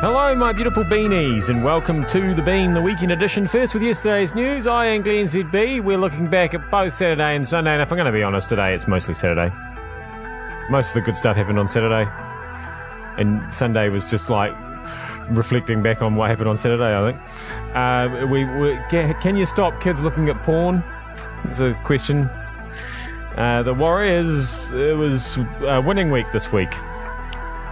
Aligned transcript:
Hello, 0.00 0.34
my 0.34 0.50
beautiful 0.50 0.82
beanies, 0.82 1.50
and 1.50 1.62
welcome 1.62 2.06
to 2.06 2.32
the 2.32 2.40
Bean, 2.40 2.72
the 2.72 2.80
weekend 2.80 3.12
edition. 3.12 3.46
First, 3.46 3.74
with 3.74 3.82
yesterday's 3.82 4.34
news, 4.34 4.66
I 4.66 4.86
am 4.86 5.02
Glenn 5.02 5.26
ZB. 5.26 5.82
We're 5.82 5.98
looking 5.98 6.26
back 6.26 6.54
at 6.54 6.70
both 6.70 6.94
Saturday 6.94 7.36
and 7.36 7.46
Sunday, 7.46 7.72
and 7.72 7.82
if 7.82 7.92
I'm 7.92 7.98
going 7.98 8.06
to 8.06 8.12
be 8.12 8.22
honest 8.22 8.48
today, 8.48 8.72
it's 8.72 8.88
mostly 8.88 9.12
Saturday. 9.12 9.54
Most 10.70 10.88
of 10.88 10.94
the 10.94 11.00
good 11.02 11.18
stuff 11.18 11.36
happened 11.36 11.58
on 11.58 11.66
Saturday, 11.66 12.10
and 13.18 13.52
Sunday 13.52 13.90
was 13.90 14.10
just 14.10 14.30
like 14.30 14.54
reflecting 15.32 15.82
back 15.82 16.00
on 16.00 16.16
what 16.16 16.30
happened 16.30 16.48
on 16.48 16.56
Saturday. 16.56 16.96
I 16.96 17.12
think. 17.12 17.76
Uh, 17.76 18.26
we, 18.26 18.46
we 18.46 18.78
can 18.88 19.36
you 19.36 19.44
stop 19.44 19.82
kids 19.82 20.02
looking 20.02 20.30
at 20.30 20.42
porn? 20.42 20.82
It's 21.44 21.60
a 21.60 21.78
question. 21.84 22.24
Uh, 23.36 23.62
the 23.64 23.74
Warriors. 23.74 24.70
It 24.72 24.96
was 24.96 25.36
uh, 25.36 25.82
winning 25.84 26.10
week 26.10 26.32
this 26.32 26.50
week. 26.50 26.72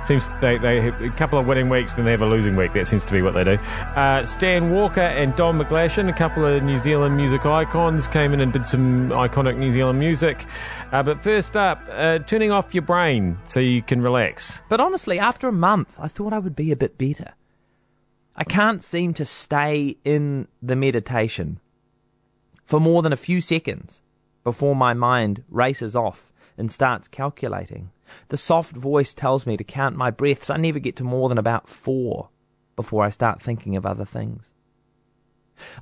Seems 0.09 0.31
they 0.41 0.57
they 0.57 0.89
a 0.89 1.11
couple 1.11 1.39
of 1.39 1.47
winning 1.47 1.69
weeks, 1.69 1.93
then 1.93 2.07
they 2.07 2.13
have 2.13 2.23
a 2.23 2.27
losing 2.27 2.57
week. 2.57 2.73
That 2.73 2.87
seems 2.87 3.05
to 3.05 3.13
be 3.13 3.21
what 3.21 3.35
they 3.35 3.45
do. 3.45 3.59
Uh, 3.95 4.25
Stan 4.25 4.71
Walker 4.71 5.03
and 5.03 5.37
Don 5.37 5.59
McGlashan, 5.59 6.09
a 6.09 6.15
couple 6.15 6.47
of 6.47 6.63
New 6.63 6.79
Zealand 6.79 7.15
music 7.15 7.45
icons, 7.45 8.09
came 8.09 8.33
in 8.33 8.41
and 8.41 8.51
did 8.51 8.65
some 8.65 9.11
iconic 9.11 9.59
New 9.59 9.71
Zealand 9.71 9.99
music. 9.99 10.47
Uh, 10.93 11.03
but 11.03 11.21
first 11.21 11.59
up, 11.59 11.87
uh, 11.91 12.21
turning 12.21 12.51
off 12.51 12.75
your 12.75 12.81
brain 12.81 13.37
so 13.45 13.61
you 13.61 13.83
can 13.83 14.01
relax. 14.01 14.63
But 14.71 14.81
honestly, 14.81 15.19
after 15.19 15.47
a 15.47 15.53
month, 15.53 15.99
I 16.01 16.09
thought 16.09 16.33
I 16.33 16.39
would 16.39 16.57
be 16.57 16.73
a 16.73 16.77
bit 16.77 16.97
better. 16.97 17.35
I 18.35 18.45
can't 18.45 18.83
seem 18.83 19.13
to 19.13 19.27
stay 19.27 19.99
in 20.07 20.49
the 20.63 20.75
meditation 20.75 21.61
for 22.65 22.81
more 22.81 23.03
than 23.03 23.13
a 23.13 23.17
few 23.17 23.43
seconds 23.43 24.01
before 24.43 24.75
my 24.75 24.95
mind 24.95 25.45
races 25.51 25.95
off 25.95 26.33
and 26.59 26.71
starts 26.71 27.09
calculating. 27.09 27.91
The 28.29 28.37
soft 28.37 28.77
voice 28.77 29.15
tells 29.15 29.47
me 29.47 29.57
to 29.57 29.65
count 29.65 29.97
my 29.97 30.11
breaths. 30.11 30.51
I 30.51 30.57
never 30.57 30.79
get 30.79 30.97
to 30.97 31.05
more 31.05 31.29
than 31.29 31.39
about 31.39 31.69
four 31.69 32.31
before 32.77 33.05
I 33.05 33.11
start 33.11 33.41
thinking 33.41 33.77
of 33.77 33.87
other 33.87 34.05
things. 34.05 34.53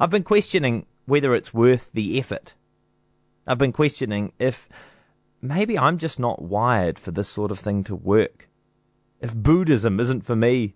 I've 0.01 0.11
been 0.11 0.23
questioning 0.23 0.87
whether 1.07 1.35
it's 1.35 1.55
worth 1.55 1.93
the 1.93 2.19
effort. 2.19 2.55
I've 3.47 3.59
been 3.59 3.73
questioning 3.73 4.33
if 4.39 4.69
maybe 5.41 5.79
I'm 5.79 5.99
just 5.99 6.19
not 6.19 6.43
wired 6.43 6.99
for 6.99 7.11
this 7.11 7.29
sort 7.29 7.51
of 7.51 7.59
thing 7.59 7.85
to 7.85 7.95
work. 7.95 8.49
If 9.21 9.35
Buddhism 9.35 10.01
isn't 10.01 10.25
for 10.25 10.37
me. 10.37 10.75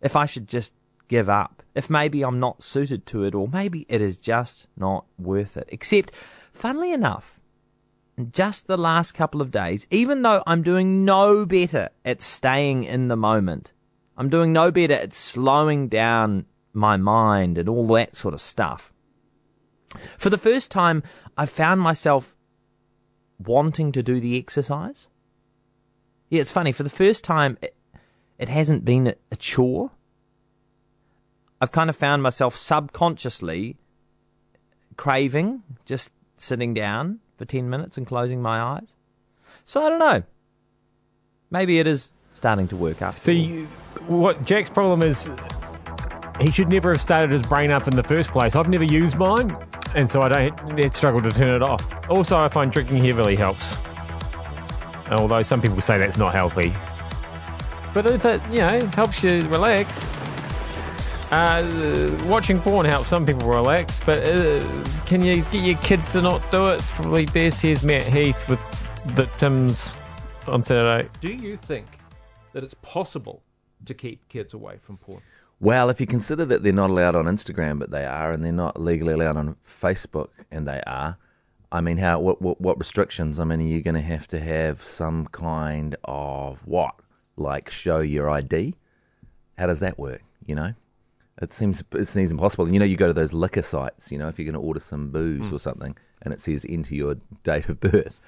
If 0.00 0.16
I 0.16 0.26
should 0.26 0.48
just 0.48 0.72
give 1.08 1.28
up. 1.28 1.62
If 1.74 1.90
maybe 1.90 2.22
I'm 2.22 2.40
not 2.40 2.62
suited 2.62 3.06
to 3.06 3.24
it, 3.24 3.34
or 3.34 3.48
maybe 3.48 3.86
it 3.88 4.00
is 4.00 4.16
just 4.16 4.68
not 4.76 5.04
worth 5.18 5.56
it. 5.56 5.68
Except, 5.72 6.14
funnily 6.14 6.92
enough, 6.92 7.40
just 8.30 8.66
the 8.66 8.76
last 8.76 9.12
couple 9.12 9.40
of 9.40 9.50
days, 9.50 9.86
even 9.90 10.22
though 10.22 10.42
I'm 10.46 10.62
doing 10.62 11.04
no 11.04 11.46
better 11.46 11.88
at 12.04 12.20
staying 12.20 12.84
in 12.84 13.08
the 13.08 13.16
moment, 13.16 13.72
I'm 14.16 14.28
doing 14.28 14.52
no 14.52 14.70
better 14.70 14.94
at 14.94 15.12
slowing 15.12 15.88
down 15.88 16.46
my 16.72 16.96
mind 16.96 17.58
and 17.58 17.68
all 17.68 17.86
that 17.88 18.14
sort 18.14 18.34
of 18.34 18.40
stuff. 18.40 18.92
For 20.18 20.30
the 20.30 20.38
first 20.38 20.70
time, 20.70 21.02
I 21.36 21.46
found 21.46 21.80
myself 21.80 22.36
wanting 23.38 23.92
to 23.92 24.02
do 24.02 24.20
the 24.20 24.38
exercise. 24.38 25.08
Yeah, 26.28 26.40
it's 26.40 26.52
funny. 26.52 26.72
For 26.72 26.82
the 26.82 26.90
first 26.90 27.24
time, 27.24 27.58
it, 27.60 27.74
it 28.38 28.48
hasn't 28.48 28.84
been 28.84 29.14
a 29.30 29.36
chore. 29.36 29.90
I've 31.60 31.72
kind 31.72 31.90
of 31.90 31.96
found 31.96 32.22
myself 32.22 32.56
subconsciously 32.56 33.76
craving 34.96 35.62
just 35.84 36.12
sitting 36.36 36.74
down 36.74 37.20
for 37.36 37.44
10 37.44 37.68
minutes 37.68 37.96
and 37.96 38.06
closing 38.06 38.42
my 38.42 38.60
eyes. 38.60 38.96
So 39.64 39.84
I 39.84 39.88
don't 39.88 39.98
know. 39.98 40.22
Maybe 41.50 41.78
it 41.78 41.86
is 41.86 42.12
starting 42.30 42.68
to 42.68 42.76
work 42.76 43.02
after 43.02 43.20
See, 43.20 43.64
what 44.06 44.44
Jack's 44.44 44.70
problem 44.70 45.02
is, 45.02 45.30
he 46.40 46.50
should 46.50 46.68
never 46.68 46.92
have 46.92 47.00
started 47.00 47.30
his 47.30 47.42
brain 47.42 47.70
up 47.70 47.86
in 47.86 47.94
the 47.94 48.02
first 48.02 48.30
place. 48.30 48.56
I've 48.56 48.68
never 48.68 48.84
used 48.84 49.18
mine, 49.18 49.56
and 49.94 50.08
so 50.08 50.22
I 50.22 50.48
don't 50.48 50.94
struggle 50.94 51.20
to 51.22 51.30
turn 51.30 51.54
it 51.54 51.62
off. 51.62 51.94
Also, 52.08 52.36
I 52.38 52.48
find 52.48 52.72
drinking 52.72 53.04
heavily 53.04 53.36
helps. 53.36 53.76
Although 55.10 55.42
some 55.42 55.60
people 55.60 55.80
say 55.80 55.98
that's 55.98 56.16
not 56.16 56.32
healthy. 56.32 56.72
But 57.92 58.06
it, 58.06 58.24
you 58.50 58.60
know, 58.60 58.86
helps 58.94 59.22
you 59.22 59.46
relax. 59.48 60.10
Uh, 61.32 62.14
watching 62.26 62.60
porn 62.60 62.84
helps 62.84 63.08
some 63.08 63.24
people 63.24 63.48
relax, 63.48 63.98
but 63.98 64.22
uh, 64.22 64.62
can 65.06 65.22
you 65.22 65.36
get 65.44 65.64
your 65.64 65.78
kids 65.78 66.12
to 66.12 66.20
not 66.20 66.42
do 66.50 66.66
it? 66.66 66.82
Probably 66.82 67.24
best. 67.24 67.62
Here's 67.62 67.82
Matt 67.82 68.02
Heath 68.02 68.46
with 68.50 68.60
the 69.16 69.24
Tim's 69.38 69.96
on 70.46 70.60
Saturday. 70.60 71.08
Do 71.22 71.32
you 71.32 71.56
think 71.56 71.86
that 72.52 72.62
it's 72.62 72.74
possible 72.74 73.42
to 73.86 73.94
keep 73.94 74.28
kids 74.28 74.52
away 74.52 74.76
from 74.76 74.98
porn? 74.98 75.22
Well, 75.58 75.88
if 75.88 76.02
you 76.02 76.06
consider 76.06 76.44
that 76.44 76.62
they're 76.62 76.72
not 76.74 76.90
allowed 76.90 77.14
on 77.14 77.24
Instagram, 77.24 77.78
but 77.78 77.90
they 77.90 78.04
are, 78.04 78.30
and 78.30 78.44
they're 78.44 78.52
not 78.52 78.78
legally 78.78 79.14
allowed 79.14 79.38
on 79.38 79.56
Facebook, 79.66 80.28
and 80.50 80.66
they 80.68 80.82
are, 80.86 81.16
I 81.72 81.80
mean, 81.80 81.96
how 81.96 82.20
what 82.20 82.42
what, 82.42 82.60
what 82.60 82.78
restrictions? 82.78 83.40
I 83.40 83.44
mean, 83.44 83.60
are 83.60 83.64
you 83.64 83.80
going 83.80 83.94
to 83.94 84.02
have 84.02 84.28
to 84.28 84.38
have 84.38 84.82
some 84.82 85.28
kind 85.28 85.96
of 86.04 86.66
what, 86.66 86.94
like 87.38 87.70
show 87.70 88.00
your 88.00 88.28
ID? 88.28 88.74
How 89.56 89.64
does 89.64 89.80
that 89.80 89.98
work? 89.98 90.20
You 90.44 90.56
know, 90.56 90.74
it 91.40 91.52
seems 91.52 91.82
it 91.92 92.06
seems 92.06 92.30
impossible. 92.30 92.64
And 92.66 92.74
you 92.74 92.78
know, 92.80 92.86
you 92.86 92.96
go 92.96 93.06
to 93.06 93.12
those 93.12 93.32
liquor 93.32 93.62
sites. 93.62 94.12
You 94.12 94.18
know, 94.18 94.28
if 94.28 94.38
you're 94.38 94.44
going 94.50 94.60
to 94.60 94.66
order 94.66 94.80
some 94.80 95.10
booze 95.10 95.48
Hmm. 95.48 95.54
or 95.54 95.58
something, 95.58 95.96
and 96.22 96.32
it 96.34 96.40
says 96.40 96.66
enter 96.68 96.94
your 96.94 97.16
date 97.44 97.68
of 97.68 97.80
birth, 97.80 98.20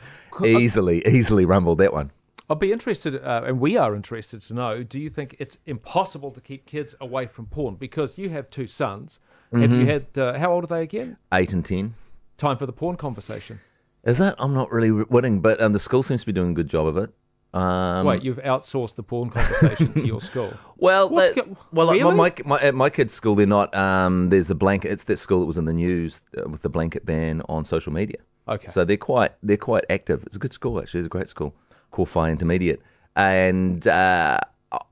easily 0.44 1.06
easily 1.06 1.44
rumbled 1.44 1.78
that 1.78 1.92
one. 1.92 2.10
I'd 2.50 2.58
be 2.58 2.72
interested, 2.72 3.16
uh, 3.24 3.42
and 3.46 3.58
we 3.58 3.78
are 3.78 3.94
interested 3.94 4.42
to 4.42 4.54
know. 4.54 4.82
Do 4.82 5.00
you 5.00 5.08
think 5.08 5.34
it's 5.38 5.58
impossible 5.64 6.30
to 6.32 6.42
keep 6.42 6.66
kids 6.66 6.94
away 7.00 7.26
from 7.26 7.46
porn? 7.46 7.76
Because 7.76 8.18
you 8.18 8.28
have 8.30 8.50
two 8.50 8.66
sons. 8.66 9.18
Have 9.52 9.62
Mm-hmm. 9.70 9.80
you 9.80 9.86
had? 9.86 10.06
Uh, 10.18 10.38
how 10.38 10.52
old 10.52 10.64
are 10.64 10.66
they 10.66 10.82
again? 10.82 11.16
Eight 11.32 11.52
and 11.54 11.64
ten. 11.64 11.94
Time 12.36 12.56
for 12.58 12.66
the 12.66 12.72
porn 12.72 12.96
conversation. 12.96 13.60
Is 14.04 14.18
that? 14.18 14.34
I'm 14.38 14.52
not 14.52 14.70
really 14.70 14.90
winning, 14.90 15.40
but 15.40 15.60
um, 15.62 15.72
the 15.72 15.78
school 15.78 16.02
seems 16.02 16.20
to 16.20 16.26
be 16.26 16.32
doing 16.32 16.50
a 16.50 16.54
good 16.54 16.68
job 16.68 16.86
of 16.86 16.96
it. 16.98 17.10
Um, 17.54 18.04
Wait, 18.06 18.22
you've 18.24 18.38
outsourced 18.38 18.96
the 18.96 19.04
porn 19.04 19.30
conversation 19.30 19.92
to 19.94 20.06
your 20.06 20.20
school. 20.20 20.52
Well, 20.76 21.08
that- 21.08 21.34
go- 21.36 21.56
well, 21.72 21.92
really? 21.92 22.14
my, 22.14 22.34
my 22.44 22.60
at 22.60 22.74
my 22.74 22.90
kids' 22.90 23.14
school, 23.14 23.36
they're 23.36 23.46
not. 23.46 23.74
Um, 23.74 24.28
there's 24.28 24.50
a 24.50 24.54
blanket. 24.54 24.90
It's 24.90 25.04
that 25.04 25.18
school 25.18 25.40
that 25.40 25.46
was 25.46 25.56
in 25.56 25.64
the 25.64 25.72
news 25.72 26.20
uh, 26.36 26.46
with 26.50 26.60
the 26.62 26.68
blanket 26.68 27.06
ban 27.06 27.40
on 27.48 27.64
social 27.64 27.92
media. 27.92 28.18
Okay. 28.48 28.68
So 28.68 28.84
they're 28.84 28.98
quite 28.98 29.32
they're 29.42 29.56
quite 29.56 29.84
active. 29.88 30.24
It's 30.26 30.36
a 30.36 30.38
good 30.38 30.52
school 30.52 30.78
actually. 30.80 31.00
It's 31.00 31.06
a 31.06 31.10
great 31.10 31.28
school, 31.28 31.54
Kowhai 31.92 32.30
Intermediate, 32.30 32.82
and 33.16 33.86
uh, 33.88 34.38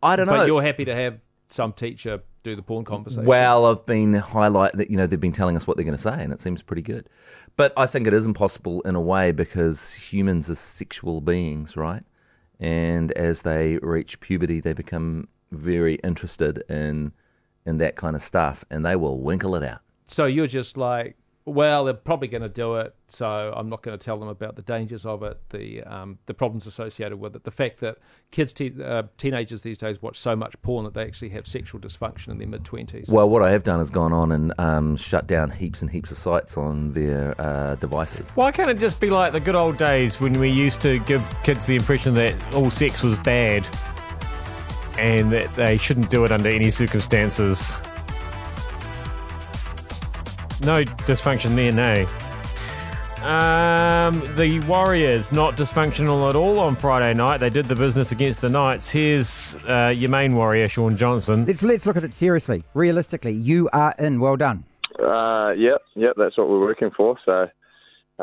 I 0.03 0.17
don't 0.17 0.27
know. 0.27 0.33
But 0.33 0.47
you're 0.47 0.62
happy 0.62 0.84
to 0.87 0.94
have 0.94 1.19
some 1.49 1.73
teacher 1.75 2.23
do 2.43 2.56
the 2.56 2.62
porn 2.62 2.84
conversation. 2.84 3.27
Well, 3.27 3.67
I've 3.67 3.84
been 3.84 4.15
highlight 4.15 4.73
that 4.75 4.89
you 4.91 4.97
know 4.97 5.06
they've 5.06 5.21
been 5.21 5.33
telling 5.33 5.56
us 5.56 5.67
what 5.67 5.77
they're 5.77 5.84
going 5.84 5.97
to 5.97 6.03
say, 6.03 6.23
and 6.23 6.33
it 6.33 6.41
seems 6.41 6.62
pretty 6.62 6.83
good. 6.83 7.09
But 7.56 7.75
I 7.77 7.87
think 7.87 8.06
it 8.06 8.15
is 8.15 8.25
impossible 8.25 8.81
in 8.83 8.94
a 8.94 9.00
way 9.00 9.33
because 9.33 9.93
humans 9.94 10.49
are 10.49 10.55
sexual 10.55 11.21
beings, 11.21 11.77
right? 11.77 12.03
And 12.62 13.11
as 13.12 13.43
they 13.43 13.78
reach 13.78 14.21
puberty, 14.21 14.61
they 14.61 14.73
become 14.73 15.28
very 15.50 15.97
interested 15.97 16.62
in 16.71 17.12
in 17.67 17.78
that 17.78 17.97
kind 17.97 18.17
of 18.17 18.23
stuff, 18.23 18.65
and 18.71 18.84
they 18.84 18.97
will 18.97 19.21
winkle 19.21 19.55
it 19.55 19.62
out. 19.62 19.81
so 20.06 20.27
you're 20.27 20.49
just 20.49 20.77
like, 20.77 21.17
well, 21.44 21.84
they're 21.84 21.94
probably 21.94 22.28
going 22.28 22.42
to 22.42 22.48
do 22.48 22.76
it, 22.76 22.94
so 23.08 23.53
I'm 23.56 23.69
not 23.69 23.82
going 23.82 23.98
to 23.98 24.04
tell 24.04 24.16
them 24.16 24.28
about 24.28 24.54
the 24.54 24.62
dangers 24.62 25.04
of 25.04 25.25
it, 25.25 25.38
the 25.50 25.82
um, 25.82 26.19
the 26.26 26.34
problems 26.34 26.66
associated 26.66 27.19
with 27.19 27.34
it, 27.34 27.42
the 27.42 27.50
fact 27.50 27.80
that 27.80 27.98
kids, 28.30 28.53
te- 28.53 28.75
uh, 28.82 29.03
teenagers 29.16 29.62
these 29.62 29.78
days 29.78 30.00
watch 30.00 30.16
so 30.16 30.36
much 30.36 30.54
porn 30.62 30.84
that 30.84 30.94
they 30.94 31.02
actually 31.02 31.31
have 31.31 31.47
sexual 31.47 31.81
dysfunction 31.81 32.28
in 32.28 32.38
their 32.38 32.47
mid 32.47 32.64
twenties. 32.64 33.10
Well, 33.10 33.28
what 33.28 33.42
I 33.42 33.50
have 33.50 33.64
done 33.64 33.81
is 33.81 33.91
gone 33.91 34.12
on 34.12 34.31
and 34.31 34.52
um, 34.58 34.97
shut 34.97 35.26
down 35.26 35.50
heaps 35.50 35.82
and 35.82 35.91
heaps 35.91 36.12
of 36.12 36.19
sites 36.19 36.56
on 36.56 36.92
their 36.92 37.34
uh, 37.41 37.75
devices. 37.76 38.28
Why 38.31 38.52
can't 38.52 38.70
it 38.70 38.78
just 38.78 39.00
be 39.00 39.10
like 39.10 39.32
the 39.32 39.41
good 39.41 39.56
old 39.56 39.78
days 39.78 40.20
when 40.20 40.38
we 40.38 40.48
used 40.48 40.81
to 40.82 41.00
give 41.00 41.28
kids 41.43 41.67
the 41.67 41.75
impression 41.75 42.14
that 42.14 42.55
all 42.55 42.70
sex 42.70 43.02
was 43.02 43.19
bad 43.19 43.69
and 44.96 45.32
that 45.32 45.52
they 45.55 45.76
shouldn't 45.76 46.11
do 46.11 46.25
it 46.25 46.31
under 46.31 46.50
any 46.50 46.70
circumstances? 46.70 47.82
No 50.60 50.84
dysfunction 50.84 51.56
there, 51.56 51.72
no. 51.72 52.06
Um, 53.26 54.20
the 54.34 54.58
Warriors 54.66 55.31
not 55.31 55.56
dysfunctional 55.56 56.28
at 56.28 56.34
all 56.34 56.58
on 56.58 56.75
Friday 56.75 57.14
night. 57.14 57.38
They 57.38 57.50
did 57.50 57.66
the 57.66 57.76
business 57.76 58.10
against 58.10 58.40
the 58.40 58.49
Knights. 58.49 58.90
Here's 58.90 59.56
uh, 59.69 59.94
your 59.96 60.10
main 60.10 60.34
warrior, 60.34 60.66
Shaun 60.66 60.96
Johnson. 60.96 61.46
Let's 61.46 61.62
let's 61.62 61.87
look 61.87 61.96
at 61.96 62.02
it 62.02 62.12
seriously, 62.12 62.64
realistically. 62.75 63.32
You 63.32 63.69
are 63.72 63.94
in. 63.99 64.19
Well 64.19 64.37
done. 64.37 64.64
Uh, 64.99 65.52
yep, 65.52 65.82
yep, 65.94 66.14
that's 66.16 66.37
what 66.37 66.49
we're 66.49 66.60
working 66.60 66.90
for. 66.96 67.16
So, 67.25 67.48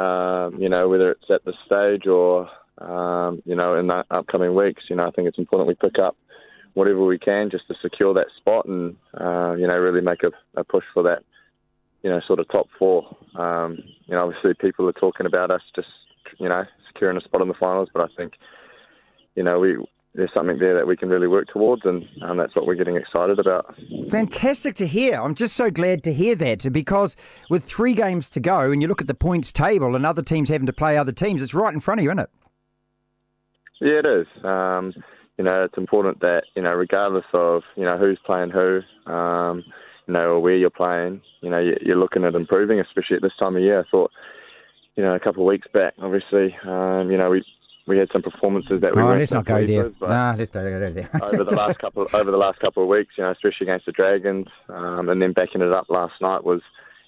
um, 0.02 0.54
you 0.60 0.70
know, 0.70 0.88
whether 0.88 1.12
it's 1.12 1.30
at 1.30 1.44
this 1.46 1.56
stage 1.66 2.06
or, 2.08 2.50
um, 2.78 3.42
you 3.46 3.56
know, 3.56 3.76
in 3.76 3.88
the 3.88 4.04
upcoming 4.12 4.54
weeks, 4.54 4.84
you 4.90 4.96
know, 4.96 5.08
I 5.08 5.12
think 5.12 5.28
it's 5.28 5.40
important 5.40 5.68
we 5.68 5.76
pick 5.76 6.00
up 6.00 6.16
whatever 6.74 7.04
we 7.04 7.18
can 7.18 7.50
just 7.50 7.68
to 7.68 7.76
secure 7.82 8.14
that 8.14 8.28
spot 8.38 8.66
and, 8.66 8.96
uh, 9.20 9.54
you 9.54 9.68
know, 9.68 9.76
really 9.76 10.02
make 10.02 10.24
a, 10.24 10.32
a 10.60 10.64
push 10.64 10.86
for 10.94 11.04
that, 11.04 11.24
you 12.02 12.10
know, 12.10 12.22
sort 12.26 12.40
of 12.40 12.48
top 12.50 12.68
four. 12.78 13.16
Um, 13.36 13.78
you 14.06 14.16
know, 14.16 14.28
obviously 14.28 14.54
people 14.54 14.88
are 14.88 14.94
talking 14.94 15.26
about 15.26 15.52
us 15.52 15.62
just, 15.76 15.88
you 16.38 16.50
know, 16.50 16.64
securing 16.92 17.18
a 17.18 17.22
spot 17.22 17.42
in 17.42 17.48
the 17.48 17.54
finals, 17.54 17.90
but 17.94 18.02
I 18.02 18.08
think, 18.16 18.34
you 19.36 19.44
know, 19.44 19.60
we 19.60 19.78
there's 20.16 20.34
something 20.34 20.58
there 20.58 20.76
that 20.76 20.88
we 20.88 20.98
can 20.98 21.08
really 21.08 21.28
work 21.28 21.48
towards, 21.48 21.84
and 21.86 22.06
um, 22.24 22.38
that's 22.38 22.56
what 22.56 22.66
we're 22.66 22.76
getting 22.76 22.96
excited 22.96 23.38
about. 23.38 23.76
Fantastic 24.10 24.74
to 24.76 24.88
hear. 24.88 25.22
I'm 25.22 25.36
just 25.36 25.56
so 25.56 25.70
glad 25.70 26.04
to 26.04 26.14
hear 26.14 26.36
that 26.36 26.72
because 26.74 27.16
with 27.50 27.64
three 27.64 27.94
games 27.94 28.30
to 28.32 28.40
go 28.40 28.72
and 28.72 28.82
you 28.82 28.88
look 28.88 29.02
at 29.02 29.08
the 29.08 29.14
points 29.14 29.52
table 29.52 29.96
and 29.96 30.06
other 30.06 30.24
teams 30.24 30.50
having 30.50 30.66
to 30.66 30.74
play 30.74 30.98
other 30.98 31.12
teams, 31.12 31.42
it's 31.42 31.54
right 31.54 31.74
in 31.74 31.80
front 31.80 32.00
of 32.00 32.04
you, 32.04 32.10
isn't 32.10 32.20
it? 32.20 32.30
Yeah, 33.82 34.00
it 34.00 34.06
is. 34.06 34.28
Um, 34.44 34.94
you 35.38 35.46
know, 35.46 35.64
it's 35.64 35.78
important 35.78 36.20
that 36.22 36.44
you 36.56 36.64
know, 36.64 36.74
regardless 36.74 37.26
of 37.34 37.62
you 37.76 37.84
know 37.84 37.98
who's 37.98 38.20
playing 38.26 38.50
who, 38.50 38.82
um, 39.10 39.64
know, 40.10 40.32
or 40.32 40.40
where 40.40 40.56
you're 40.56 40.70
playing, 40.70 41.22
you 41.42 41.50
know, 41.50 41.60
you're 41.82 41.98
looking 41.98 42.24
at 42.24 42.36
improving, 42.36 42.80
especially 42.80 43.18
at 43.18 43.22
this 43.22 43.36
time 43.40 43.56
of 43.56 43.62
year. 43.62 43.80
I 43.82 43.90
thought, 43.90 44.12
you 44.96 45.04
know, 45.04 45.16
a 45.16 45.20
couple 45.20 45.44
of 45.44 45.48
weeks 45.48 45.68
back, 45.74 45.94
obviously, 46.00 46.56
um, 46.66 47.12
you 47.12 47.18
know, 47.18 47.30
we 47.30 47.44
we 47.90 47.98
had 47.98 48.10
some 48.14 48.22
performances 48.22 48.82
that 48.82 48.96
we 48.96 49.02
oh, 49.02 49.08
let's 49.08 49.34
not 49.34 49.46
go 49.46 49.66
there. 49.66 49.86
with, 49.86 50.00
Nah, 50.00 50.36
let's 50.38 50.54
not 50.54 50.62
go 50.62 50.92
there. 50.92 51.10
over 51.24 51.44
the 51.44 51.56
last 51.56 51.80
couple 51.80 52.08
over 52.14 52.32
the 52.32 52.38
last 52.38 52.60
couple 52.60 52.84
of 52.84 52.90
weeks, 52.90 53.14
you 53.18 53.24
know, 53.24 53.32
especially 53.32 53.66
against 53.66 53.88
the 53.88 53.92
Dragons, 53.92 54.48
um, 54.70 55.10
and 55.10 55.22
then 55.22 55.34
backing 55.34 55.62
it 55.62 55.72
up 55.74 55.90
last 55.90 56.14
night 56.22 56.44
was, 56.44 56.62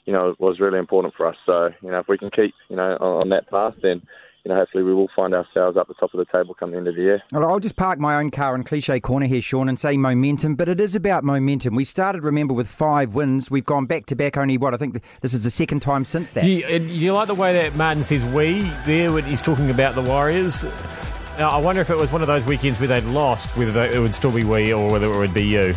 you 0.06 0.14
know, 0.14 0.36
was 0.40 0.60
really 0.60 0.80
important 0.80 1.14
for 1.16 1.28
us. 1.28 1.36
So, 1.46 1.70
you 1.84 1.92
know, 1.92 2.00
if 2.00 2.08
we 2.08 2.18
can 2.18 2.32
keep, 2.32 2.56
you 2.68 2.76
know, 2.76 2.98
on, 3.00 3.22
on 3.22 3.30
that 3.30 3.50
path, 3.50 3.76
then, 3.84 4.02
you 4.44 4.50
know, 4.50 4.56
hopefully 4.56 4.84
we 4.84 4.94
will 4.94 5.10
find 5.16 5.34
ourselves 5.34 5.78
up 5.78 5.88
the 5.88 5.94
top 5.94 6.14
of 6.14 6.18
the 6.18 6.26
table 6.26 6.54
come 6.54 6.72
the 6.72 6.78
end 6.78 6.88
of 6.88 6.96
the 6.96 7.02
year. 7.02 7.22
Well, 7.32 7.46
I'll 7.46 7.60
just 7.60 7.76
park 7.76 8.00
my 8.00 8.16
own 8.16 8.32
car 8.32 8.56
in 8.56 8.64
cliche 8.64 9.00
corner 9.00 9.28
here, 9.28 9.42
Shaun, 9.42 9.70
and 9.70 9.80
say 9.80 9.98
momentum, 9.98 10.56
but 10.56 10.68
it 10.68 10.80
is 10.80 10.96
about 10.96 11.24
momentum. 11.24 11.76
We 11.76 11.84
started, 11.84 12.24
remember, 12.24 12.54
with 12.54 12.68
five 12.68 13.14
wins. 13.14 13.52
We've 13.52 13.66
gone 13.66 13.86
back 13.86 14.08
to 14.08 14.16
back 14.16 14.38
only, 14.38 14.58
what, 14.58 14.74
I 14.74 14.78
think 14.78 15.02
this 15.22 15.34
is 15.34 15.44
the 15.44 15.52
second 15.52 15.82
time 15.82 16.06
since 16.06 16.32
that. 16.32 16.44
Do 16.44 16.50
you, 16.50 16.66
and 16.66 16.90
you 16.90 17.14
like 17.14 17.28
the 17.28 17.36
way 17.36 17.54
that 17.54 17.76
Martin 17.76 18.04
says 18.04 18.26
we 18.26 18.62
there 18.86 19.12
when 19.12 19.26
he's 19.26 19.42
talking 19.42 19.70
about 19.70 19.94
the 19.96 20.02
Warriors? 20.02 20.66
Now, 21.38 21.52
I 21.52 21.58
wonder 21.58 21.82
if 21.82 21.90
it 21.90 21.98
was 21.98 22.12
one 22.12 22.22
of 22.22 22.28
those 22.28 22.46
weekends 22.46 22.80
where 22.80 22.88
they'd 22.88 23.04
lost, 23.06 23.56
whether 23.58 23.72
they, 23.72 23.96
it 23.96 24.00
would 24.00 24.14
still 24.14 24.32
be 24.32 24.44
we 24.44 24.74
or 24.74 24.92
whether 24.92 25.12
it 25.12 25.18
would 25.18 25.34
be 25.34 25.46
you. 25.46 25.76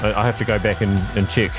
I 0.00 0.14
I 0.16 0.24
have 0.24 0.38
to 0.38 0.44
go 0.44 0.58
back 0.58 0.80
and, 0.80 0.96
and 1.16 1.28
check. 1.28 1.50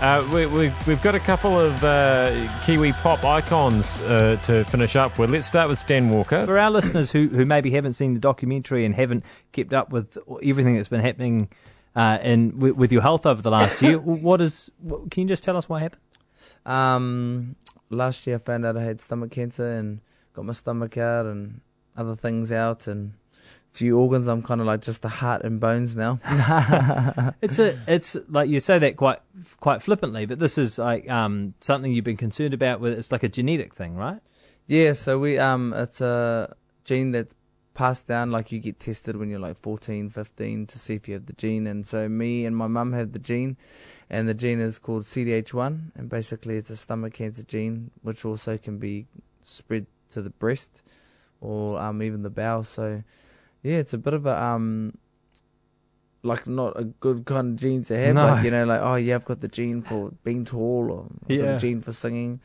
Uh, 0.00 0.24
we, 0.32 0.46
we've, 0.46 0.86
we've 0.86 1.02
got 1.02 1.16
a 1.16 1.18
couple 1.18 1.58
of 1.58 1.82
uh, 1.82 2.48
Kiwi 2.64 2.92
pop 2.92 3.24
icons 3.24 4.00
uh, 4.02 4.38
to 4.44 4.62
finish 4.62 4.94
up 4.94 5.18
with. 5.18 5.28
Let's 5.28 5.48
start 5.48 5.68
with 5.68 5.76
Stan 5.76 6.08
Walker. 6.08 6.44
For 6.44 6.56
our 6.56 6.70
listeners 6.70 7.10
who, 7.10 7.26
who 7.26 7.44
maybe 7.44 7.72
haven't 7.72 7.94
seen 7.94 8.14
the 8.14 8.20
documentary 8.20 8.84
and 8.84 8.94
haven't 8.94 9.24
kept 9.50 9.72
up 9.72 9.90
with 9.90 10.16
everything 10.40 10.76
that's 10.76 10.86
been 10.86 11.00
happening 11.00 11.48
uh, 11.96 12.18
in 12.22 12.56
with, 12.60 12.76
with 12.76 12.92
your 12.92 13.02
health 13.02 13.26
over 13.26 13.42
the 13.42 13.50
last 13.50 13.82
year, 13.82 13.98
what 13.98 14.40
is? 14.40 14.70
What, 14.78 15.10
can 15.10 15.24
you 15.24 15.28
just 15.28 15.42
tell 15.42 15.56
us 15.56 15.68
what 15.68 15.82
happened? 15.82 16.02
Um, 16.64 17.56
last 17.90 18.24
year 18.24 18.36
I 18.36 18.38
found 18.38 18.66
out 18.66 18.76
I 18.76 18.84
had 18.84 19.00
stomach 19.00 19.32
cancer 19.32 19.66
and 19.66 20.00
got 20.32 20.44
my 20.44 20.52
stomach 20.52 20.96
out 20.96 21.26
and 21.26 21.60
other 21.96 22.14
things 22.14 22.52
out 22.52 22.86
and 22.86 23.14
a 23.34 23.57
few 23.72 23.98
organs. 23.98 24.26
I'm 24.26 24.42
kind 24.42 24.60
of 24.60 24.66
like 24.66 24.82
just 24.82 25.02
the 25.02 25.08
heart 25.08 25.42
and 25.44 25.60
bones 25.60 25.94
now. 25.96 26.18
It's 27.40 27.58
a 27.58 27.78
it's 27.86 28.16
like 28.28 28.48
you 28.48 28.60
say 28.60 28.78
that 28.78 28.96
quite 28.96 29.20
quite 29.60 29.82
flippantly, 29.82 30.26
but 30.26 30.38
this 30.38 30.58
is 30.58 30.78
like 30.78 31.10
um, 31.10 31.54
something 31.60 31.92
you've 31.92 32.04
been 32.04 32.16
concerned 32.16 32.54
about. 32.54 32.80
With 32.80 32.98
it's 32.98 33.12
like 33.12 33.22
a 33.22 33.28
genetic 33.28 33.74
thing, 33.74 33.96
right? 33.96 34.20
yeah, 34.68 34.92
so 34.92 35.18
we 35.18 35.38
um, 35.38 35.72
it's 35.74 36.00
a 36.00 36.54
gene 36.84 37.10
that's 37.12 37.34
passed 37.74 38.06
down. 38.06 38.30
Like 38.30 38.52
you 38.52 38.60
get 38.60 38.78
tested 38.78 39.16
when 39.16 39.30
you're 39.30 39.40
like 39.40 39.56
14, 39.56 40.10
15 40.10 40.66
to 40.66 40.78
see 40.78 40.94
if 40.94 41.08
you 41.08 41.14
have 41.14 41.26
the 41.26 41.32
gene. 41.32 41.66
And 41.66 41.86
so 41.86 42.08
me 42.08 42.44
and 42.44 42.54
my 42.54 42.66
mum 42.66 42.92
had 42.92 43.14
the 43.14 43.18
gene, 43.18 43.56
and 44.10 44.28
the 44.28 44.34
gene 44.34 44.60
is 44.60 44.78
called 44.78 45.04
CDH1, 45.04 45.92
and 45.96 46.08
basically 46.08 46.56
it's 46.56 46.70
a 46.70 46.76
stomach 46.76 47.14
cancer 47.14 47.42
gene, 47.42 47.90
which 48.02 48.24
also 48.24 48.58
can 48.58 48.78
be 48.78 49.06
spread 49.42 49.86
to 50.10 50.22
the 50.22 50.30
breast 50.30 50.82
or 51.40 51.80
um 51.80 52.02
even 52.02 52.22
the 52.22 52.30
bowel. 52.30 52.62
So 52.62 53.02
yeah, 53.62 53.76
it's 53.78 53.92
a 53.94 53.98
bit 53.98 54.14
of 54.14 54.26
a 54.26 54.42
um 54.42 54.94
like 56.22 56.46
not 56.46 56.78
a 56.78 56.84
good 56.84 57.24
kind 57.24 57.54
of 57.54 57.56
gene 57.56 57.84
to 57.84 57.96
have. 57.96 58.14
No. 58.14 58.26
Like 58.26 58.44
you 58.44 58.50
know, 58.50 58.64
like 58.64 58.80
oh 58.82 58.96
yeah, 58.96 59.14
I've 59.14 59.24
got 59.24 59.40
the 59.40 59.48
gene 59.48 59.82
for 59.82 60.12
being 60.24 60.44
tall, 60.44 60.90
or 60.90 61.06
I've 61.30 61.38
got 61.38 61.52
the 61.54 61.58
gene 61.58 61.80
for 61.80 61.92
singing. 61.92 62.40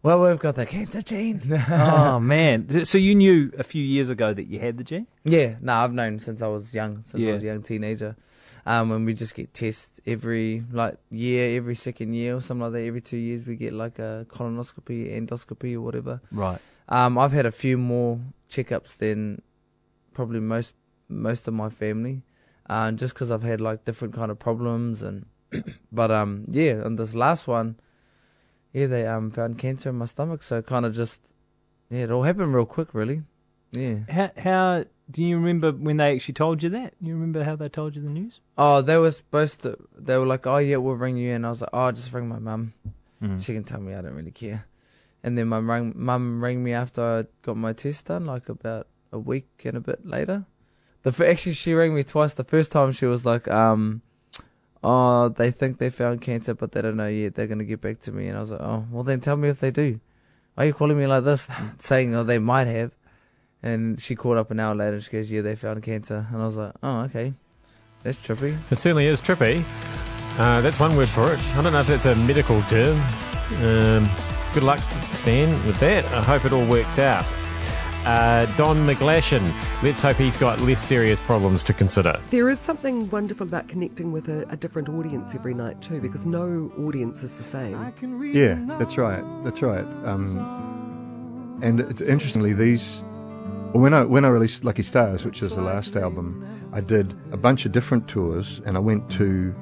Well, 0.00 0.20
we've 0.22 0.38
got 0.38 0.54
the 0.54 0.64
cancer 0.64 1.02
gene. 1.02 1.40
oh 1.70 2.20
man! 2.20 2.84
So 2.84 2.98
you 2.98 3.14
knew 3.16 3.50
a 3.58 3.64
few 3.64 3.82
years 3.82 4.08
ago 4.08 4.32
that 4.32 4.44
you 4.44 4.60
had 4.60 4.78
the 4.78 4.84
gene? 4.84 5.08
yeah, 5.24 5.56
no, 5.60 5.74
I've 5.74 5.92
known 5.92 6.20
since 6.20 6.40
I 6.40 6.46
was 6.46 6.72
young, 6.72 7.02
since 7.02 7.20
Yeah. 7.22 7.30
I 7.30 7.32
was 7.32 7.42
a 7.42 7.46
young 7.46 7.62
teenager. 7.62 8.16
Um, 8.66 8.92
and 8.92 9.06
we 9.06 9.14
just 9.14 9.34
get 9.34 9.54
tests 9.54 9.98
every 10.06 10.62
like 10.70 10.98
year, 11.10 11.56
every 11.56 11.74
second 11.74 12.12
year 12.12 12.36
or 12.36 12.40
something 12.42 12.64
like 12.64 12.72
that. 12.74 12.82
Every 12.82 13.00
two 13.00 13.16
years 13.16 13.46
we 13.46 13.56
get 13.56 13.72
like 13.72 13.98
a 13.98 14.26
colonoscopy, 14.28 15.10
endoscopy, 15.18 15.74
or 15.74 15.80
whatever. 15.80 16.20
Right. 16.30 16.58
Um, 16.88 17.16
I've 17.16 17.32
had 17.32 17.46
a 17.46 17.50
few 17.50 17.78
more 17.78 18.20
checkups 18.50 18.98
than 18.98 19.40
probably 20.18 20.40
most 20.40 20.74
most 21.08 21.46
of 21.46 21.54
my 21.54 21.70
family, 21.70 22.22
uh, 22.68 22.90
just 22.90 23.14
because 23.14 23.30
I've 23.30 23.44
had 23.44 23.60
like 23.60 23.84
different 23.84 24.14
kind 24.14 24.30
of 24.32 24.38
problems 24.38 25.00
and. 25.00 25.26
but 25.92 26.10
um, 26.10 26.44
yeah, 26.46 26.72
and 26.84 26.98
this 26.98 27.14
last 27.14 27.48
one, 27.48 27.76
yeah, 28.72 28.86
they 28.86 29.06
um 29.06 29.30
found 29.30 29.58
cancer 29.58 29.90
in 29.90 29.94
my 29.94 30.04
stomach, 30.04 30.42
so 30.42 30.60
kind 30.60 30.84
of 30.84 30.94
just 30.94 31.20
yeah, 31.88 32.02
it 32.02 32.10
all 32.10 32.24
happened 32.24 32.52
real 32.52 32.66
quick, 32.66 32.92
really. 32.92 33.22
Yeah. 33.70 34.00
How 34.10 34.30
how 34.36 34.84
do 35.10 35.24
you 35.24 35.36
remember 35.38 35.70
when 35.72 35.96
they 35.98 36.14
actually 36.14 36.34
told 36.34 36.62
you 36.62 36.70
that? 36.70 36.94
You 37.00 37.14
remember 37.14 37.44
how 37.44 37.56
they 37.56 37.68
told 37.68 37.96
you 37.96 38.02
the 38.02 38.10
news? 38.10 38.42
Oh, 38.58 38.82
they 38.82 38.98
were 38.98 39.10
supposed 39.12 39.62
to. 39.62 39.78
They 39.96 40.18
were 40.18 40.26
like, 40.26 40.46
"Oh 40.46 40.58
yeah, 40.58 40.76
we'll 40.76 40.96
ring 40.96 41.16
you," 41.16 41.32
and 41.32 41.46
I 41.46 41.48
was 41.48 41.62
like, 41.62 41.70
"Oh, 41.72 41.90
just 41.92 42.12
ring 42.12 42.28
my 42.28 42.40
mum. 42.40 42.74
Mm. 43.22 43.42
She 43.42 43.54
can 43.54 43.64
tell 43.64 43.80
me. 43.80 43.94
I 43.94 44.02
don't 44.02 44.14
really 44.14 44.36
care." 44.44 44.66
And 45.22 45.38
then 45.38 45.48
my 45.48 45.58
rang, 45.58 45.94
mum 45.96 46.42
rang 46.44 46.62
me 46.62 46.72
after 46.74 47.02
I 47.02 47.24
got 47.42 47.56
my 47.56 47.72
test 47.72 48.06
done, 48.06 48.26
like 48.26 48.48
about 48.48 48.86
a 49.12 49.18
week 49.18 49.48
and 49.64 49.76
a 49.76 49.80
bit 49.80 50.06
later. 50.06 50.44
The 51.02 51.28
actually 51.28 51.52
she 51.52 51.74
rang 51.74 51.94
me 51.94 52.02
twice. 52.04 52.34
The 52.34 52.44
first 52.44 52.72
time 52.72 52.92
she 52.92 53.06
was 53.06 53.24
like, 53.24 53.48
um, 53.48 54.02
"Oh, 54.82 55.28
they 55.28 55.50
think 55.50 55.78
they 55.78 55.90
found 55.90 56.20
cancer, 56.20 56.54
but 56.54 56.72
they 56.72 56.82
don't 56.82 56.96
know 56.96 57.06
yet. 57.08 57.34
They're 57.34 57.46
gonna 57.46 57.64
get 57.64 57.80
back 57.80 58.00
to 58.00 58.12
me." 58.12 58.28
And 58.28 58.36
I 58.36 58.40
was 58.40 58.50
like, 58.50 58.60
"Oh, 58.60 58.84
well 58.90 59.04
then 59.04 59.20
tell 59.20 59.36
me 59.36 59.48
if 59.48 59.60
they 59.60 59.70
do. 59.70 60.00
Why 60.54 60.64
are 60.64 60.66
you 60.66 60.74
calling 60.74 60.98
me 60.98 61.06
like 61.06 61.24
this, 61.24 61.48
saying 61.78 62.14
oh 62.14 62.24
they 62.24 62.38
might 62.38 62.66
have?" 62.66 62.92
And 63.62 64.00
she 64.00 64.14
called 64.16 64.38
up 64.38 64.50
an 64.50 64.60
hour 64.60 64.74
later. 64.74 64.94
and 64.94 65.02
She 65.02 65.10
goes, 65.10 65.30
"Yeah, 65.32 65.42
they 65.42 65.54
found 65.54 65.82
cancer." 65.82 66.26
And 66.32 66.42
I 66.42 66.44
was 66.44 66.56
like, 66.56 66.72
"Oh, 66.82 67.00
okay, 67.02 67.32
that's 68.02 68.18
trippy." 68.18 68.56
It 68.70 68.76
certainly 68.76 69.06
is 69.06 69.20
trippy. 69.20 69.64
Uh, 70.38 70.60
that's 70.60 70.78
one 70.78 70.96
word 70.96 71.08
for 71.08 71.32
it. 71.32 71.40
I 71.56 71.62
don't 71.62 71.72
know 71.72 71.80
if 71.80 71.86
that's 71.86 72.06
a 72.06 72.14
medical 72.16 72.60
term. 72.62 72.96
Um, 73.62 74.08
good 74.52 74.62
luck, 74.62 74.78
Stan, 75.12 75.48
with 75.66 75.78
that. 75.80 76.04
I 76.06 76.22
hope 76.22 76.44
it 76.44 76.52
all 76.52 76.66
works 76.66 76.98
out. 76.98 77.24
Uh, 78.08 78.46
Don 78.56 78.78
McGlashan, 78.86 79.42
let's 79.82 80.00
hope 80.00 80.16
he's 80.16 80.38
got 80.38 80.58
less 80.60 80.82
serious 80.82 81.20
problems 81.20 81.62
to 81.64 81.74
consider. 81.74 82.18
There 82.30 82.48
is 82.48 82.58
something 82.58 83.10
wonderful 83.10 83.46
about 83.46 83.68
connecting 83.68 84.12
with 84.12 84.30
a, 84.30 84.48
a 84.48 84.56
different 84.56 84.88
audience 84.88 85.34
every 85.34 85.52
night 85.52 85.82
too, 85.82 86.00
because 86.00 86.24
no 86.24 86.72
audience 86.78 87.22
is 87.22 87.34
the 87.34 87.44
same. 87.44 87.74
Yeah, 88.32 88.64
that's 88.78 88.96
right. 88.96 89.22
That's 89.44 89.60
right. 89.60 89.84
Um, 90.06 91.60
and 91.62 91.80
it's, 91.80 92.00
interestingly, 92.00 92.54
these 92.54 93.02
when 93.72 93.92
I 93.92 94.04
when 94.04 94.24
I 94.24 94.28
released 94.28 94.64
Lucky 94.64 94.84
Stars, 94.84 95.26
which 95.26 95.42
was 95.42 95.54
the 95.54 95.60
last 95.60 95.94
album, 95.94 96.48
I 96.72 96.80
did 96.80 97.12
a 97.30 97.36
bunch 97.36 97.66
of 97.66 97.72
different 97.72 98.08
tours, 98.08 98.62
and 98.64 98.78
I 98.78 98.80
went 98.80 99.10
to 99.10 99.54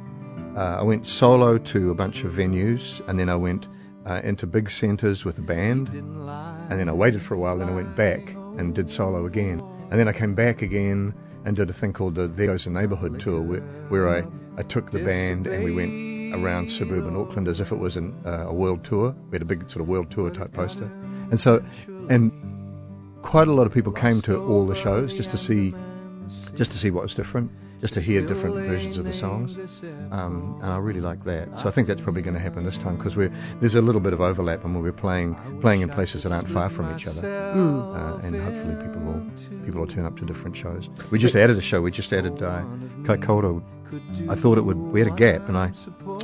uh, 0.55 0.76
I 0.79 0.83
went 0.85 1.05
solo 1.05 1.59
to 1.59 1.91
a 1.91 1.97
bunch 1.97 2.23
of 2.23 2.31
venues, 2.31 3.05
and 3.09 3.19
then 3.19 3.29
I 3.29 3.35
went 3.35 3.67
uh, 4.07 4.21
into 4.23 4.47
big 4.47 4.71
centres 4.71 5.25
with 5.25 5.39
a 5.39 5.43
band, 5.43 5.89
and 5.89 6.81
then 6.81 6.89
I 6.89 6.93
waited 6.93 7.23
for 7.23 7.35
a 7.35 7.39
while, 7.39 7.59
then 7.59 7.69
I 7.69 7.75
went 7.75 7.95
back 7.97 8.35
and 8.57 8.75
did 8.75 8.89
solo 8.89 9.27
again, 9.27 9.61
and 9.91 9.99
then 9.99 10.09
I 10.09 10.13
came 10.13 10.35
back 10.35 10.63
again 10.63 11.15
and 11.45 11.57
did 11.57 11.71
a 11.71 11.73
thing 11.73 11.93
called 11.93 12.15
the 12.15 12.27
There 12.27 12.47
Goes 12.47 12.65
the 12.65 12.71
Neighbourhood 12.71 13.21
tour, 13.21 13.41
where, 13.41 13.61
where 13.89 14.09
I, 14.09 14.25
I 14.57 14.63
took 14.63 14.91
the 14.91 14.99
band 15.05 15.47
and 15.47 15.63
we 15.63 15.73
went 15.73 16.35
around 16.35 16.69
suburban 16.69 17.15
Auckland 17.17 17.47
as 17.47 17.61
if 17.61 17.71
it 17.71 17.77
was 17.77 17.97
an, 17.97 18.15
uh, 18.27 18.49
a 18.49 18.53
world 18.53 18.83
tour. 18.85 19.15
We 19.31 19.37
had 19.37 19.43
a 19.43 19.47
big 19.47 19.71
sort 19.71 19.81
of 19.81 19.89
world 19.89 20.11
tour 20.11 20.31
type 20.31 20.53
poster, 20.53 20.91
and 21.31 21.39
so 21.39 21.65
and 22.09 22.33
quite 23.23 23.49
a 23.49 23.53
lot 23.53 23.67
of 23.67 23.73
people 23.73 23.93
came 23.93 24.21
to 24.23 24.37
all 24.45 24.67
the 24.67 24.75
shows 24.75 25.15
just 25.15 25.31
to 25.31 25.39
see 25.39 25.75
just 26.55 26.73
to 26.73 26.79
see 26.79 26.91
what 26.91 27.03
was 27.03 27.15
different, 27.15 27.51
just 27.80 27.95
to 27.95 28.00
hear 28.00 28.23
different 28.23 28.56
versions 28.56 28.97
of 28.99 29.04
the 29.04 29.12
songs, 29.12 29.59
um, 30.11 30.59
and 30.62 30.73
I 30.73 30.78
really 30.78 31.00
like 31.00 31.25
that. 31.25 31.59
So 31.59 31.68
I 31.68 31.71
think 31.71 31.87
that's 31.87 32.00
probably 32.00 32.23
going 32.23 32.35
to 32.35 32.40
happen 32.40 32.64
this 32.64 32.78
time 32.78 32.97
because 32.97 33.16
we're 33.16 33.33
there's 33.61 33.75
a 33.75 33.83
little 33.83 34.00
bit 34.00 34.12
of 34.12 34.21
overlap, 34.21 34.64
and 34.64 34.80
we're 34.83 34.92
playing 34.92 35.35
playing 35.61 35.83
in 35.83 35.88
places 35.88 36.23
that 36.23 36.33
aren't 36.33 36.49
far 36.49 36.68
from 36.68 36.95
each 36.95 37.06
other, 37.06 37.28
uh, 37.28 38.18
and 38.23 38.35
hopefully 38.37 38.76
people 38.76 39.02
will 39.02 39.64
people 39.64 39.80
will 39.80 39.87
turn 39.87 40.06
up 40.06 40.16
to 40.18 40.25
different 40.25 40.56
shows. 40.56 40.88
We 41.11 41.18
just 41.18 41.35
added 41.37 41.56
a 41.59 41.61
show. 41.61 41.83
We 41.83 41.90
just 41.90 42.12
added 42.12 42.42
uh, 42.42 42.64
Kaikoura. 43.02 43.62
I 44.28 44.35
thought 44.35 44.59
it 44.59 44.62
would. 44.62 44.76
We 44.78 45.00
had 45.00 45.09
a 45.09 45.14
gap, 45.14 45.49
and 45.49 45.56
I 45.56 45.66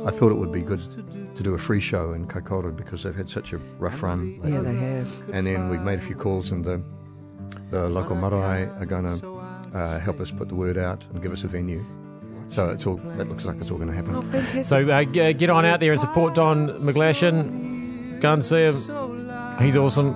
I 0.05 0.11
thought 0.11 0.31
it 0.31 0.37
would 0.37 0.51
be 0.51 0.61
good 0.61 0.81
to 1.35 1.43
do 1.43 1.53
a 1.53 1.57
free 1.57 1.79
show 1.79 2.13
in 2.13 2.27
Kaikoura 2.27 2.75
because 2.75 3.03
they've 3.03 3.15
had 3.15 3.29
such 3.29 3.53
a 3.53 3.57
rough 3.79 4.03
run. 4.03 4.35
Yeah, 4.43 4.59
lately. 4.59 4.73
they 4.73 4.79
have. 4.79 5.23
And 5.31 5.47
then 5.47 5.69
we've 5.69 5.81
made 5.81 5.99
a 5.99 6.01
few 6.01 6.15
calls, 6.15 6.51
and 6.51 6.65
the 6.65 6.81
the 7.69 7.89
local 7.89 8.15
marae 8.15 8.65
are 8.79 8.85
going 8.85 9.05
to 9.05 9.32
uh, 9.73 9.99
help 9.99 10.19
us 10.19 10.31
put 10.31 10.49
the 10.49 10.55
word 10.55 10.77
out 10.77 11.05
and 11.13 11.21
give 11.21 11.31
us 11.33 11.43
a 11.43 11.47
venue. 11.47 11.83
So 12.49 12.69
it's 12.69 12.85
all. 12.85 12.99
It 13.19 13.27
looks 13.27 13.45
like 13.45 13.57
it's 13.59 13.71
all 13.71 13.77
going 13.77 13.89
to 13.89 13.95
happen. 13.95 14.15
Oh. 14.15 14.63
So 14.63 14.87
uh, 14.89 15.03
g- 15.05 15.33
get 15.33 15.49
on 15.49 15.65
out 15.65 15.79
there 15.79 15.91
and 15.91 15.99
support 15.99 16.35
Don 16.35 16.69
McGlashan. 16.77 18.19
Go 18.21 18.33
and 18.33 18.45
see 18.45 18.63
him. 18.63 19.29
He's 19.59 19.75
awesome. 19.77 20.15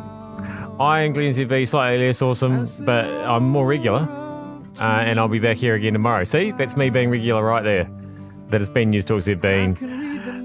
I 0.80 1.00
and 1.02 1.14
Glen 1.16 1.32
ZV 1.32 1.68
slightly 1.68 2.06
less 2.06 2.22
awesome, 2.22 2.68
but 2.82 3.06
I'm 3.06 3.44
more 3.50 3.66
regular. 3.66 4.02
uh, 4.80 4.84
and 4.84 5.20
I'll 5.20 5.28
be 5.28 5.40
back 5.40 5.58
here 5.58 5.74
again 5.74 5.94
tomorrow. 5.94 6.24
See, 6.24 6.52
that's 6.52 6.78
me 6.78 6.92
being 6.92 7.10
regular 7.10 7.44
right 7.44 7.64
there. 7.64 7.90
That 8.50 8.62
has 8.62 8.70
been 8.70 8.92
News 8.92 9.06
Talks. 9.06 9.26
They've 9.26 9.42
been. 9.42 9.76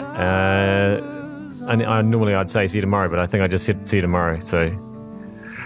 Uh, 0.00 1.66
I, 1.68 1.72
I 1.84 2.02
normally 2.02 2.34
I'd 2.34 2.48
say 2.48 2.66
see 2.66 2.78
you 2.78 2.82
tomorrow, 2.82 3.08
but 3.08 3.18
I 3.18 3.26
think 3.26 3.42
I 3.42 3.46
just 3.48 3.66
said 3.66 3.86
see 3.86 3.98
you 3.98 4.00
tomorrow. 4.02 4.38
So, 4.38 4.70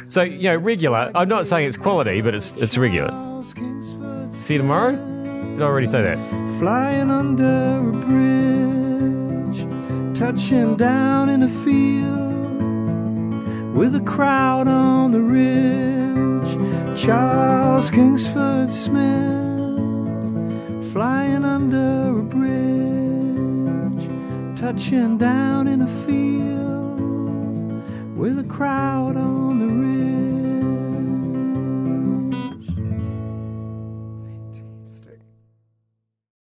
so 0.08 0.22
you 0.22 0.44
know, 0.44 0.56
regular. 0.56 1.10
I'm 1.14 1.28
not 1.28 1.46
saying 1.46 1.66
it's 1.66 1.76
quality, 1.76 2.20
but 2.20 2.34
it's 2.34 2.56
it's 2.56 2.76
regular. 2.78 3.42
See 4.30 4.54
you 4.54 4.58
tomorrow. 4.58 4.92
Did 4.92 5.62
I 5.62 5.66
already 5.66 5.86
say 5.86 6.02
that? 6.02 6.18
Flying 6.58 7.10
under 7.10 7.88
a 7.88 7.92
bridge, 7.92 9.66
touching 10.16 10.76
down 10.76 11.28
in 11.28 11.42
a 11.42 11.48
field 11.48 12.26
with 13.74 13.94
a 13.96 14.00
crowd 14.00 14.68
on 14.68 15.10
the 15.12 15.20
ridge. 15.20 16.96
Charles 16.98 17.90
Kingsford 17.90 18.72
Smith, 18.72 19.78
flying 20.92 21.44
under 21.44 22.18
a 22.18 22.22
bridge, 22.22 24.08
touching 24.58 25.18
down 25.18 25.66
in 25.66 25.82
a 25.82 25.86
field 25.86 26.26
with 28.16 28.38
a 28.38 28.44
crowd 28.44 29.16
on 29.16 29.58
the 29.58 29.66
ridge. 29.66 29.95